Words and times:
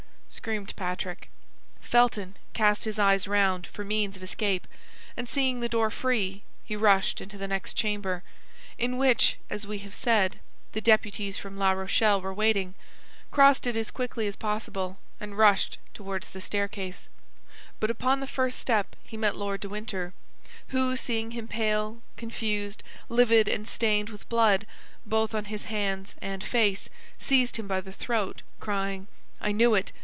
screamed 0.33 0.73
Patrick. 0.77 1.29
Felton 1.81 2.37
cast 2.53 2.85
his 2.85 2.97
eyes 2.97 3.27
round 3.27 3.67
for 3.67 3.83
means 3.83 4.15
of 4.15 4.23
escape, 4.23 4.65
and 5.17 5.27
seeing 5.27 5.59
the 5.59 5.69
door 5.69 5.91
free, 5.91 6.41
he 6.63 6.73
rushed 6.75 7.19
into 7.19 7.37
the 7.37 7.49
next 7.49 7.73
chamber, 7.73 8.23
in 8.77 8.97
which, 8.97 9.37
as 9.49 9.67
we 9.67 9.79
have 9.79 9.93
said, 9.93 10.39
the 10.71 10.79
deputies 10.79 11.37
from 11.37 11.57
La 11.57 11.71
Rochelle 11.71 12.21
were 12.21 12.33
waiting, 12.33 12.75
crossed 13.29 13.67
it 13.67 13.75
as 13.75 13.91
quickly 13.91 14.25
as 14.25 14.37
possible, 14.37 14.97
and 15.19 15.37
rushed 15.37 15.77
toward 15.93 16.23
the 16.23 16.39
staircase; 16.41 17.09
but 17.81 17.91
upon 17.91 18.21
the 18.21 18.25
first 18.25 18.57
step 18.57 18.95
he 19.03 19.17
met 19.17 19.35
Lord 19.35 19.59
de 19.59 19.67
Winter, 19.69 20.13
who, 20.69 20.95
seeing 20.95 21.31
him 21.31 21.47
pale, 21.49 22.01
confused, 22.15 22.81
livid, 23.09 23.49
and 23.49 23.67
stained 23.67 24.09
with 24.09 24.29
blood 24.29 24.65
both 25.05 25.35
on 25.35 25.45
his 25.45 25.65
hands 25.65 26.15
and 26.21 26.41
face, 26.41 26.87
seized 27.19 27.57
him 27.57 27.67
by 27.67 27.81
the 27.81 27.93
throat, 27.93 28.41
crying, 28.61 29.07
"I 29.41 29.51
knew 29.51 29.75
it! 29.75 29.91